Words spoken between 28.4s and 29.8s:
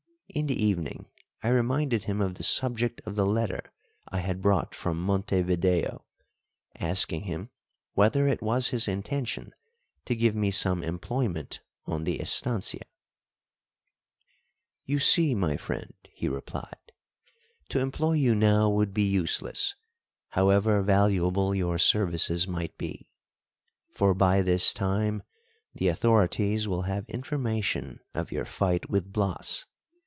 fight with Blas.